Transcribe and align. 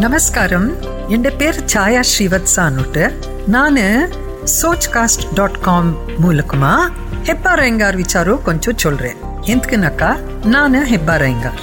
നമസ്കാരം 0.00 0.64
എൻ്റെ 1.08 1.30
പേര് 1.30 1.66
ഛായ 1.66 2.00
ശ്രീവത്സ 2.00 2.66
എന്നിട്ട് 2.66 3.04
ഞാൻ 3.46 3.74
சோச் 4.62 4.86
காஸ்ட் 4.92 5.24
டாட் 5.34 5.60
காம் 5.60 5.96
மூலக்குமா. 6.22 6.72
ஹெப்பா 7.24 7.52
ரயங்கார் 7.60 8.00
விசாரோ 8.00 8.42
கொஞ்சம் 8.42 8.78
சொல்றேன். 8.78 9.16
எந்தக்குனாக்கா? 9.40 10.20
நான் 10.44 10.74
ஹெப்பா 10.74 11.16
ரயங்கார். 11.24 11.60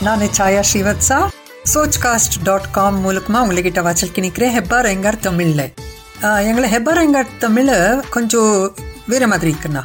நான் 0.00 0.20
Chhaya 0.20 0.62
Srivatsa 0.72 1.26
சோச் 1.74 1.98
cost 2.02 2.42
dot 2.42 2.70
com 2.70 3.10
மூலக்குமா 3.10 3.40
உங்ககிட்ட 3.40 3.82
வாச்சலுக்கு 3.82 4.20
நிற்கிறேன் 4.20 4.58
ஹெப்பா 4.58 4.78
ரயங்கார் 4.88 5.18
தமிழில். 5.18 5.74
எங்களை 6.20 6.76
ஹெப்பா 6.76 6.92
ரயங்கார் 7.00 7.36
தமிழ் 7.38 8.00
கொஞ்சம் 8.10 8.74
வேற 9.06 9.26
மாதிரி 9.26 9.54
இருக்குண்ணா. 9.54 9.82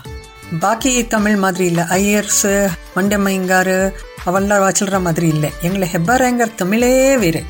பாக்கி 0.60 1.08
தமிழ் 1.08 1.36
மாதிரி 1.36 1.66
இல்லை. 1.66 1.84
ஐயர்ஸ் 1.84 2.70
மண்டமைங்காரு 2.96 3.92
அவள்லாம் 4.26 4.62
வாய்ச்சல்ற 4.62 4.98
மாதிரி 5.02 5.28
இல்லை 5.28 5.50
எங்களை 5.62 5.88
ஹெப்பாரேங்கர் 5.88 6.56
தமிழே 6.56 6.92
வேறு 7.16 7.42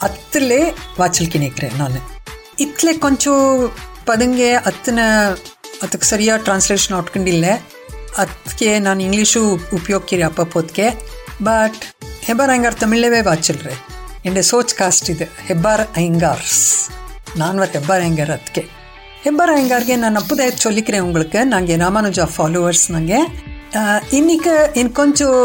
அத்துலே 0.00 0.60
வாய்ச்சல்கி 0.98 1.38
நிற்கிறேன் 1.38 1.76
நான் 1.78 1.98
இத்திலே 2.60 2.92
கொஞ்சம் 2.98 3.46
பதுங்க 4.06 4.42
அத்தனை 4.64 5.04
ಅದಕ್ಕೆ 5.82 6.06
ಸರಿಯಾದ 6.06 6.40
ಟ್ರಾನ್ಸ್ಲೇಷನ್ 6.42 6.96
ಹೊಟ್ಕೊಂಡಿಲ್ಲ 6.96 7.46
ಅದಕ್ಕೆ 8.16 8.70
ನಾನು 8.78 9.00
ಇಂಗ್ಲೀಷು 9.00 9.40
ಉಪಯೋಗಿರಿ 9.72 10.22
ಅಪ್ಪ 10.22 10.42
ಪೋತ್ಗೆ 10.52 10.86
ಬಟ್ 11.42 11.82
ಹೆಬ್ಬಾರ್ 12.22 12.50
ಅಯ್ಯಂಗಾರ್ 12.50 12.76
ತಮಿಳವೇ 12.80 13.20
ವಾಚಿಲ್ರಿ 13.20 13.74
ಎಂಡೆ 14.24 14.42
ಸೋಚ್ 14.42 14.72
ಕಾಸ್ಟ್ 14.74 15.08
ಇದೆ 15.10 15.26
ಹೆಬ್ಬಾರ್ 15.46 15.84
ಅಯ್ಯಂಗಾರ್ಸ್ 15.96 16.58
ನಾನು 17.36 17.56
ಮತ್ತು 17.58 17.76
ಹೆಬ್ಬಾರ್ 17.78 18.02
ಅಯ್ಯಂಗಾರ್ 18.02 18.30
ಅದಕ್ಕೆ 18.30 18.62
ಹೆಬ್ಬಾರ್ 19.22 19.50
ಅಯ್ಯಂಗಾರ್ಗೆ 19.50 19.94
ನಾನು 19.96 20.16
ಅಪ್ಪದ 20.20 20.42
ಚೊಲಿக்கிறேன் 20.60 21.00
உங்களுக்கு 21.00 21.40
நாங்கள் 21.44 21.80
ராமானுஜா 21.80 22.26
ஃபாலோவர்ஸ் 22.34 22.84
நாங்கள் 22.90 23.26
இன்னைக்கு 24.12 24.54
எனக்கு 24.74 24.96
கொஞ்சம் 24.96 25.40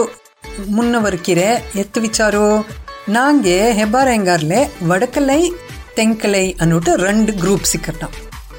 முன்னவருக்கிற 0.66 1.40
எத்து 1.74 2.00
விச்சாரோ 2.00 2.64
நாங்கள் 3.08 3.72
ஹெப்பார் 3.72 4.08
ஐங்கார்ல 4.08 4.68
வடக்கலை 4.82 5.52
தெங்கலை 5.96 6.56
ಅನ್ನುಟ್ಟು 6.58 6.94
ரெண்டு 6.94 7.32
குரூப் 7.32 7.62
சிக்கிறோம் 7.62 8.16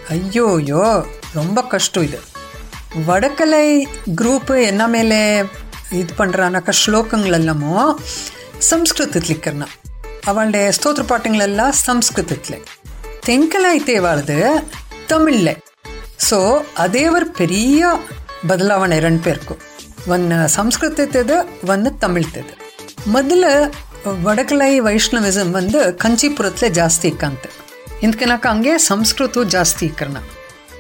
ஐயோயோ 0.10 1.06
ரொம்ப 1.34 1.62
கஷ்டம் 1.62 2.04
இது 2.04 2.20
வடக்கலை 3.06 3.88
குரூப் 4.16 4.52
என்ன 4.58 4.88
மேலே 4.88 5.42
இது 5.92 6.14
பண்ணுறானாக்கா 6.18 6.72
ஸ்லோகங்களெல்லாமோ 6.72 7.98
ಸಂಸ್ಕೃತದಲ್ಲಿ 8.60 9.30
ಇಕ್ಕರ್ನ 9.30 9.64
ಅವಳ 10.28 10.72
ಸ್ತೋತ್ರ 10.72 11.04
ಪಾಠಗಳೆಲ್ಲ 11.04 11.70
ಸಂಸ್ಕೃತತ್ಲೆ 11.70 12.58
ತೆಂಕಲಾಯ್ತೆ 13.26 14.00
வாழ்து 14.00 14.66
தமிழ்ல 15.08 15.50
ஸோ 16.30 16.62
அதே 16.74 17.08
ஒரு 17.10 17.26
பெரிய 17.32 17.92
ಬದಲಾವಣೆ 18.46 19.00
ரெண்டு 19.00 19.22
பேருக்கும் 19.22 19.62
ஒன்று 20.08 20.50
சம்ஸ்கிருதத்தது 20.50 21.38
ஒன்று 21.70 21.92
தமிழ்த்தது 22.00 22.54
ಮೊದಲು 23.08 23.52
ವಡಕಲೈ 24.26 24.80
ವೈಷ್ಣವಿಸಮ್ 24.80 25.52
வந்து 25.54 25.80
ಕಂಚಿಪುರತ್ಲೆ 25.94 26.70
ಜಾಸ್ತಿ 26.70 27.08
ಇಕ್ಕಂತ 27.08 27.46
ಇಂದ್ಕನಕ 28.04 28.46
ಹಂಗೆ 28.48 28.78
ಸಂಸ್ಕೃತ 28.78 29.38
ಜಾಸ್ತಿ 29.48 29.86
ಇಕ್ಕರ್ನ 29.86 30.20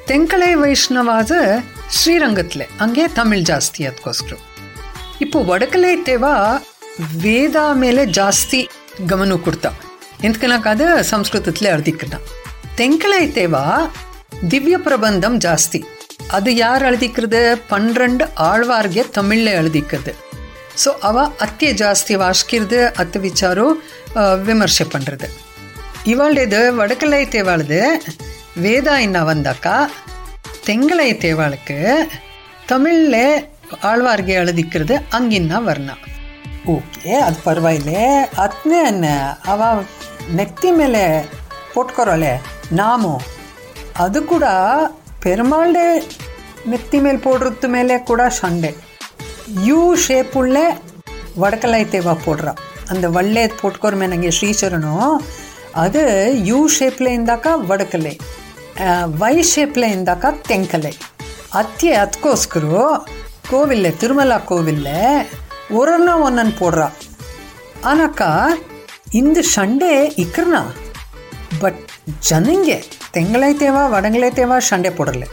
ತೆಂಕಲೈ 0.07 0.53
ವೈಷ್ಣವಾದ 0.53 1.31
ಶ್ರೀರಂಗತ್ಲೆ 1.91 2.65
ಹಂಗೆ 2.79 3.07
ತಮಿಳ್ 3.07 3.43
ಜಾಸ್ತಿ 3.45 3.83
ಅದಕ್ಕೋಸ್ಕರ 3.83 4.35
இப்போ 5.21 5.39
வடக்கலை 5.43 5.93
தேவா 6.03 6.33
ವೇದ 7.15 7.55
ಮೇಲೆ 7.73 8.05
ಜಾಸ್ತಿ 8.11 8.61
ಗಮನ 9.07 9.35
ಕೊಡ್ತಾ 9.43 9.71
ಎಂತಕನಕ 10.23 10.67
ಅದು 10.67 10.87
ಸಂಸ್ಕೃತತ್ಲೆ 11.03 11.69
ಅಳ್ದಿಕ್ಕನ 11.69 12.15
ತೆಂಕಲೈ 12.77 13.23
தேவா 13.31 13.63
ದಿವ್ಯ 14.51 14.77
ಪ್ರಬಂಧಂ 14.77 15.39
ಜಾಸ್ತಿ 15.39 15.79
அது 16.30 16.54
யார் 16.54 16.82
எழுதிக்கிறது? 16.82 17.58
பன்னிரண்டு 17.68 18.28
ಆಳ್ವಾರ್ಗೆ 18.34 19.10
ತಮಿಳಿல் 19.10 19.56
எழுதிக்கிறது. 19.60 20.14
ஸோ 20.84 20.88
அவ 21.00 21.26
அத்திய 21.38 21.72
ஜாஸ்தி 21.72 22.14
வாசிக்கிறது 22.22 22.78
அத்து 23.02 23.20
விசாரம் 23.20 23.82
விமர்சை 24.42 24.86
பண்ணுறது 24.94 25.28
இவாளுடையது 26.04 26.74
வடக்கலை 26.74 27.20
தேவாளுது 27.34 27.80
வேதா 28.62 29.00
என்ன 29.00 29.22
வந்தாக்கா 29.24 29.76
தெங்கலை 30.66 31.08
தேவாளுக்கு 31.24 32.06
தமிழில் 32.66 33.46
ஆழ்வார்கே 33.82 34.34
எழுதிக்கிறது 34.42 35.00
அங்கின்னா 35.18 35.58
வர்ணா. 35.68 35.94
அது 36.66 37.14
ಅದು 37.28 37.38
ಪರವಾಗಿಲ್ಲ 37.44 37.92
என்ன? 38.86 39.36
அவ 39.46 39.82
ನೆತ್ತಿ 40.30 40.70
மேலே 40.70 41.24
ಕೊಟ್ಕೊರೋಲೆ 41.74 42.40
ನಾಮು 42.70 43.20
அது 43.92 44.24
கூட 44.24 44.44
ಪೆರುಮಾಳ್ಡೆ 45.23 45.85
ನೆತ್ತಿ 46.69 46.97
ಮೇಲೆ 46.99 47.19
போடுறது 47.19 47.67
ಮೇಲೆ 47.67 47.95
ಕೂಡ 48.03 48.21
சண்டை 48.39 48.71
யூ 49.67 49.81
ஷேப்புள்ளே 50.05 50.65
வடக்கலை 51.37 51.83
தேவா 51.93 52.13
போடுறா 52.25 52.53
அந்த 52.89 53.05
வள்ளே 53.09 53.43
போட்டுக்கோருமே 53.61 54.07
நாங்கள் 54.07 54.35
ஸ்ரீச்சரணும் 54.37 55.15
அது 55.75 56.03
யூ 56.45 56.59
ஷேப்பில் 56.77 57.13
இருந்தாக்கா 57.13 57.51
வடக்கலை 57.67 58.13
ವೈ 59.21 59.35
ಶೇಪ್ಲೆ 59.51 59.87
ಇಂದಾಕ 59.91 60.25
ತೆಂಕಲೆ 60.47 60.91
ಅತ್ತೆ 61.53 61.89
ಅದಕ್ಕೋಸ್ಕರ 61.95 62.65
கோவில்ல 63.49 63.87
திருமலா 63.97 64.37
கோவில்ல 64.49 64.89
ஒருனா 65.73 66.13
ஒன்னன் 66.27 66.53
போடுறா 66.59 66.87
ஆனாக்கா 67.85 68.29
இந்த 69.13 69.39
சண்டே 69.55 69.93
இக்கிறனா 70.23 70.61
பட் 71.61 71.81
ஜனங்க 72.27 72.71
தெங்களை 73.14 73.54
தேவா 73.54 73.82
வடங்களே 73.90 74.28
தேவா 74.30 74.56
சண்டே 74.70 74.88
போடல. 74.88 75.24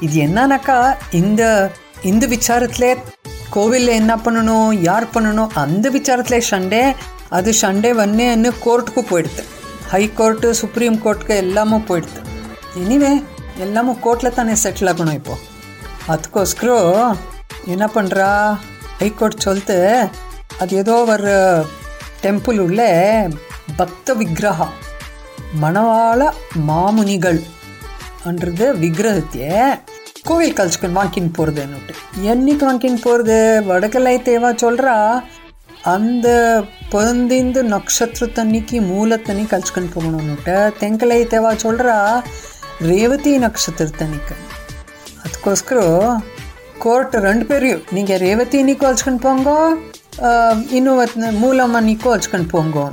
இது 0.00 0.26
என்னன்னாக்கா 0.26 0.76
இந்த 1.12 1.42
இந்த 2.02 2.26
விசாரத்துல 2.26 2.96
கோவிலில் 3.50 3.88
என்ன 3.88 4.16
பண்ணணும் 4.16 4.70
யார் 4.82 5.12
பண்ணணும் 5.14 5.50
அந்த 5.54 5.90
விசாரத்தில் 5.90 6.48
சண்டே 6.50 6.82
அது 7.28 7.52
சண்டே 7.62 7.92
வந்தேன்னு 7.92 8.52
கோர்ட்டுக்கு 8.64 9.02
போயிடுது 9.10 9.42
ஹை 9.88 10.12
கோர்ட்டு 10.14 10.54
சுப்ரீம் 10.54 11.02
கோர்ட்டுக்கு 11.02 11.36
எல்லாமும் 11.36 11.86
போயிடுது 11.86 12.20
எனிவே 12.76 13.12
எல்லாமும் 13.56 14.00
கோர்ட்டில் 14.00 14.34
தானே 14.34 14.54
செட்டில் 14.54 14.88
ஆகணும் 14.88 15.12
இப்போது 15.12 15.46
அதுக்கோஸ்கரம் 16.08 17.18
என்ன 17.66 17.86
பண்ணுறா 17.94 18.28
ஹைகோர்ட் 18.98 19.40
சொல்லிட்டு 19.40 19.78
அது 20.58 20.76
ஏதோ 20.76 21.04
ஒரு 21.04 21.34
டெம்பிள் 22.22 22.58
உள்ள 22.58 22.80
பக்த 23.76 24.14
விக்கிரகா 24.14 24.68
ಮಣವಾಳ 25.58 26.20
மாமுனிகள் 26.66 27.40
அன்றது 28.26 28.66
விக்கிரகத்தையே 28.80 29.60
கோவில் 30.26 30.56
கல்ச்சுக்கன் 30.56 30.96
வாங்கின்னு 30.96 31.32
போகிறதுன்னுட்டு 31.36 31.92
என்னைக்கு 32.30 32.64
வாங்கின்னு 32.66 33.00
போகிறது 33.04 33.36
வடகலை 33.68 34.14
தேவா 34.26 34.50
சொல்கிறா 34.62 34.94
அந்த 35.86 36.28
பிறந்திந்து 36.90 37.60
நட்சத்திரத்தன்னைக்கு 37.70 38.78
மூலத்தனி 38.88 39.44
கழிச்சுக்கன் 39.50 39.92
போகணும்னுட்டு 39.94 40.56
தெங்கலை 40.80 41.20
தேவா 41.30 41.52
சொல்கிறா 41.64 41.96
ரேவதி 42.88 43.32
ನಕ್ಷತ್ರ 43.38 43.86
ತನಿಕ 43.96 44.28
ಅದಕ್ಕೋಸ್ಕರ 45.20 45.78
ಕೋರ್ಟ್ 46.78 47.16
ರೆಂಡು 47.24 47.46
ಪೇರು 47.48 47.72
ನಿಮಗೆ 47.92 48.16
ರೇವತಿ 48.18 48.58
ನಿಕ್ಕು 48.68 48.86
ಹಚ್ಕೊಂಡು 48.86 49.20
ಪೋಂಗೋ 49.24 49.56
ಇನ್ನೂ 50.76 50.92
ಮೂಲಮ್ಮ 51.40 51.80
ನಿಕ್ಕು 51.88 52.08
ಹಚ್ಕೊಂಡು 52.14 52.48
ಪೋಂಗೋ 52.52 52.84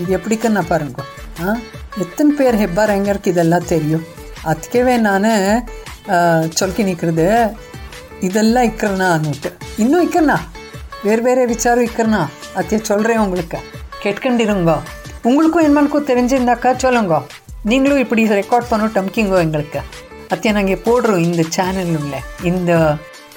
இது 0.00 0.10
ಇದು 0.14 0.56
நான் 0.56 0.70
பாருங்க 0.70 1.00
ஆ? 1.38 1.54
எத்தனை 2.02 2.32
பேர் 2.38 2.56
ஹெப்பார் 2.62 2.92
ஐங்கருக்கு 2.94 3.32
இதெல்லாம் 3.34 3.68
தெரியும்? 3.72 4.04
ಅದಕ್ಕೆ 4.50 4.80
ನಾನು 5.08 5.30
ಚೊಲ್ಕಿ 6.58 6.82
ನಿಕ್ಕಿದೆ 6.88 7.28
ಇದೆಲ್ಲ 8.26 8.58
ಇಕ್ಕರ್ನ 8.68 9.04
ಅನ್ನಿಟ್ಟು 9.16 9.50
ಇನ್ನೂ 9.82 9.98
ಇಕ್ಕರ್ನ 10.06 10.34
ಬೇರೆ 11.06 11.22
ಬೇರೆ 11.26 11.42
விசாரம் 11.52 11.86
இக்கர்னா 11.88 12.20
அத்தையே 12.58 12.78
சொல்கிறேன் 12.90 13.22
உங்களுக்கு. 13.24 13.58
கேட்கண்டிருங்க. 14.02 14.74
உங்களுக்கும் 15.28 15.64
என்னமானுக்கும் 15.66 16.08
தெரிஞ்சிருந்தாக்கா 16.10 16.70
சொல்லுங்க. 16.84 17.16
நீங்களும் 17.70 18.02
இப்படி 18.04 18.22
ரெக்கார்ட் 18.38 18.70
பண்ண 18.72 18.86
டம்கிங்கோ 18.96 19.38
எங்களுக்கு. 19.46 19.80
அத்தையே 20.32 20.52
நாங்கள் 20.58 20.82
போடுறோம் 20.86 21.24
இந்த 21.28 21.42
சேனல் 21.56 21.92
உள்ள 22.00 22.16
இந்த 22.50 22.72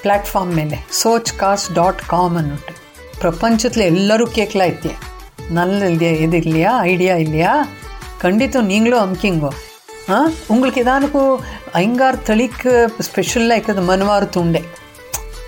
பிளாட்ஃபார்ம் 0.04 0.54
மேலே 0.60 0.78
சோச் 1.02 1.32
காஸ்ட் 1.42 1.74
டாட் 1.80 2.02
காம் 2.14 2.38
அன்னுட்டு 2.40 2.74
பிரபஞ்சத்தில் 3.22 3.90
எல்லோரும் 3.92 4.36
கேட்கலாம் 4.38 4.72
இத்தியே 4.76 4.96
நல்ல 5.58 5.90
இது 6.26 6.38
இல்லையா? 6.46 6.72
ஐடியா 6.92 7.16
இல்லையா? 7.26 7.54
ಖಂಡಿತ 8.20 8.62
நீங்களும் 8.62 9.02
அமுக்கிங்கோ? 9.02 9.52
ஆ? 10.10 10.18
உங்களுக்கு 10.48 10.84
ஏதானுக்கு 10.84 11.22
ஐங்கார் 11.74 12.24
தளிக்கு 12.24 12.72
ஸ்பெஷலாக 13.00 13.56
இருக்கிறது 13.56 13.82
மனுவார் 13.90 14.30
துண்டை. 14.30 14.62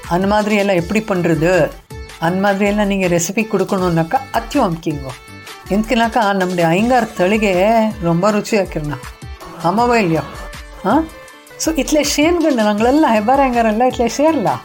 அந்த 0.10 0.28
மாதிரி 0.28 0.56
எல்லாம் 0.56 0.76
எப்படி 0.76 1.00
பண்ணுறது 1.08 1.52
அந்த 2.20 2.42
மாதிரி 2.42 2.66
எல்லாம் 2.66 2.88
நீங்கள் 2.88 3.10
ரெசிபி 3.10 3.44
கொடுக்கணுன்னாக்கா 3.48 4.20
அத்தியம் 4.32 4.66
அமுக்கிங்கோ. 4.66 5.12
ఎందుకులాక 5.70 6.20
நம்முடைய 6.34 6.68
ஐங்கார் 6.70 7.16
தளிகே 7.18 7.54
ரொம்ப 8.02 8.32
ರುಚಿಯಾಕಿರ್ನ 8.32 8.96
ಅಮ್ಮವ 9.64 10.00
இல்லையோ? 10.00 10.24
ஆ? 10.86 10.94
ஸோ 11.64 11.70
இட்லே 11.78 12.02
ஷேன்கள் 12.14 12.60
நாங்களெல்லாம் 12.60 13.14
ஹெப்பார் 13.14 13.40
ஐங்காரெல்லாம் 13.40 13.90
இட்லே 13.92 14.08
ஷேர்லாம் 14.18 14.62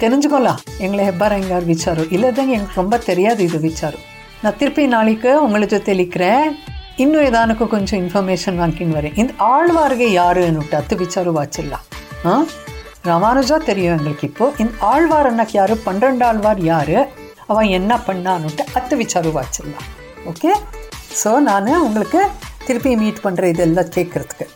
தெரிஞ்சுக்கோலாம் 0.00 0.60
எங்களை 0.78 1.04
ஹெப்பார் 1.04 1.32
ஐங்கார் 1.32 1.64
விச்சாரம் 1.64 2.10
இல்லைதாங்க 2.10 2.52
எங்களுக்கு 2.52 2.74
ரொம்ப 2.74 2.96
தெரியாது 3.00 3.44
இது 3.44 3.58
விச்சாரம் 3.58 4.04
நான் 4.42 4.56
திருப்பி 4.56 4.86
நாளைக்கு 4.86 5.42
உங்களை 5.42 5.66
ஜொத்தே 5.66 5.94
லிக்கிறேன் 5.94 6.46
இன்னும் 7.00 7.24
ஏதானுக்கு 7.24 7.64
கொஞ்சம் 7.68 8.00
இன்ஃபர்மேஷன் 8.02 8.58
வாங்கின்னு 8.60 8.96
வரேன். 8.98 9.16
இந்த 9.16 9.32
ஆழ்வார்ಗೆ 9.50 10.08
யாருன்னுட்டு 10.14 10.76
அத்து 10.76 10.94
விச்சாரம் 10.96 11.36
வாச்சிடலாம் 11.38 11.84
ஆ? 12.24 12.34
ராமானுஜா 13.04 13.56
தெரியும் 13.64 13.96
எங்களுக்கு 13.96 14.26
இப்போ. 14.26 14.46
இந்த 14.58 14.72
ஆழ்வார் 14.86 15.28
அண்ணக்கு 15.28 15.54
யார்? 15.54 15.74
பன்னிரெண்டு 15.84 16.24
ஆழ்வார் 16.24 16.60
யார்? 16.64 16.96
அவன் 17.46 17.68
என்ன 17.76 17.92
பண்ணான்னுட்டு 18.06 18.62
அத்து 18.68 18.78
அத்தை 18.80 18.96
விசாருவாச்சிடலாம் 19.00 19.86
ஓகே 20.24 20.50
ஸோ 21.22 21.30
நான் 21.40 21.70
உங்களுக்கு 21.80 22.20
திருப்பி 22.66 22.90
மீட் 22.96 23.24
பண்ணுற 23.24 23.44
இதெல்லாம் 23.48 23.92
கேட்குறதுக்கு 23.94 24.46